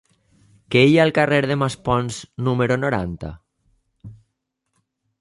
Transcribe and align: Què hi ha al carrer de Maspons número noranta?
Què 0.75 0.81
hi 0.91 0.95
ha 0.99 1.03
al 1.03 1.13
carrer 1.17 1.39
de 1.51 1.59
Maspons 1.65 2.19
número 2.49 2.81
noranta? 2.83 3.33